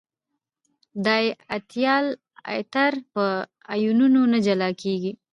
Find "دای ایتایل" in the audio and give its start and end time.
1.05-2.05